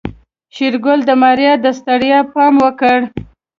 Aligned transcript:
شېرګل 0.55 0.99
د 1.05 1.11
ماريا 1.21 1.53
د 1.63 1.65
ستړيا 1.79 2.19
پام 2.33 2.53
وکړ. 2.63 2.99